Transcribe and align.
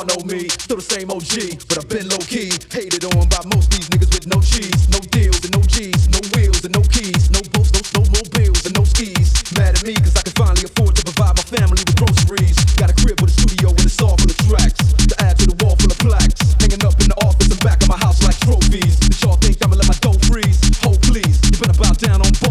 y'all 0.00 0.16
know 0.16 0.24
me, 0.24 0.48
still 0.48 0.76
the 0.76 0.82
same 0.82 1.10
OG, 1.10 1.60
but 1.68 1.76
I've 1.76 1.88
been 1.88 2.08
low 2.08 2.20
key. 2.24 2.48
Hated 2.72 3.04
on 3.04 3.28
by 3.28 3.42
most 3.52 3.68
these 3.70 3.88
niggas 3.92 4.08
with 4.14 4.26
no 4.26 4.40
cheese, 4.40 4.88
no 4.88 4.98
deals 5.12 5.44
and 5.44 5.52
no 5.52 5.60
G's, 5.68 6.08
no 6.08 6.20
wheels 6.32 6.64
and 6.64 6.72
no 6.72 6.80
keys, 6.88 7.28
no 7.28 7.40
boats, 7.52 7.72
no 7.72 7.80
snowmobiles 7.84 8.64
and 8.64 8.74
no 8.76 8.84
skis. 8.84 9.28
Mad 9.58 9.76
at 9.76 9.84
me, 9.84 9.94
cause 10.00 10.16
I 10.16 10.22
can 10.24 10.32
finally 10.32 10.64
afford 10.64 10.96
to 10.96 11.04
provide 11.04 11.36
my 11.36 11.44
family 11.44 11.84
with 11.84 11.96
groceries. 12.00 12.56
Got 12.80 12.90
a 12.90 12.96
crib 12.96 13.20
with 13.20 13.30
a 13.30 13.36
studio 13.44 13.68
and 13.76 13.84
a 13.84 13.92
saw 13.92 14.16
full 14.16 14.30
of 14.30 14.40
tracks. 14.48 14.80
To 15.10 15.14
add 15.20 15.36
to 15.42 15.46
the 15.52 15.56
wall 15.60 15.76
full 15.76 15.92
of 15.92 15.98
plaques, 16.00 16.56
hanging 16.60 16.84
up 16.86 16.96
in 17.00 17.12
the 17.12 17.18
office 17.20 17.50
and 17.50 17.60
back 17.60 17.82
of 17.82 17.88
my 17.88 17.98
house 18.00 18.22
like 18.24 18.38
trophies. 18.40 18.96
Did 19.04 19.20
y'all 19.20 19.36
think 19.36 19.60
I'ma 19.60 19.76
let 19.76 19.88
my 19.88 19.98
dough 20.00 20.16
freeze? 20.30 20.60
Oh, 20.86 20.96
please, 21.04 21.36
you 21.44 21.60
better 21.60 21.76
bow 21.76 21.92
down 22.00 22.24
on 22.24 22.32
both. 22.40 22.49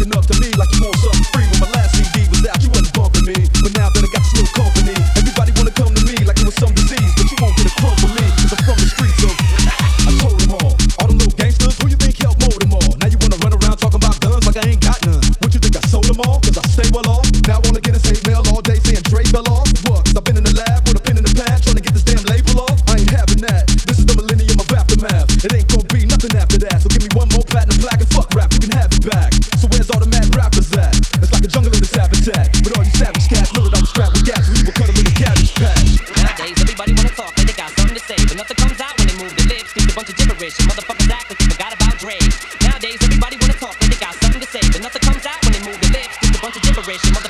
looking 0.00 0.16
up 0.16 0.26
to 0.26 0.40
me 0.40 0.50
like 0.52 0.72
you 0.72 0.80
want 0.82 0.96
something. 0.96 1.19
inspiration. 46.80 47.12
Mother 47.12 47.29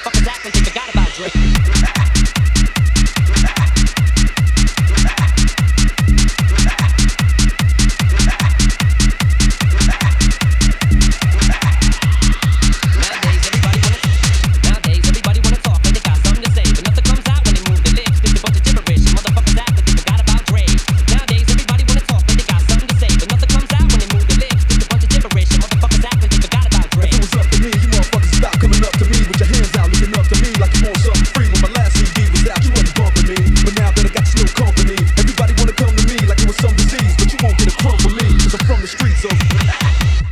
Yeah. 39.70 40.29